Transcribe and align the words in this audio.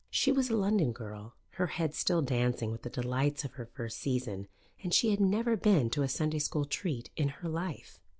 She 0.09 0.31
was 0.31 0.49
a 0.49 0.55
London 0.57 0.93
girl, 0.93 1.35
her 1.57 1.67
head 1.67 1.93
still 1.93 2.23
dancing 2.23 2.71
with 2.71 2.81
the 2.81 2.89
delights 2.89 3.43
of 3.45 3.51
her 3.51 3.67
first 3.67 3.99
season, 3.99 4.47
and 4.81 4.91
she 4.91 5.11
had 5.11 5.19
never 5.19 5.55
been 5.55 5.91
to 5.91 6.01
a 6.01 6.09
Sunday 6.09 6.39
school 6.39 6.65
treat 6.65 7.11
in 7.15 7.27
her 7.29 7.47
life. 7.47 7.99